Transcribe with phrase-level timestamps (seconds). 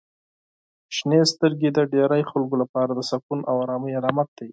[0.95, 4.47] •شنې سترګې د ډیری خلکو لپاره د سکون او آرامۍ علامت دي.